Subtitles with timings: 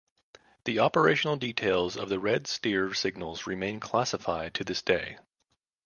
[0.63, 5.19] The operational details of the Red Steer signals remain classified to this day.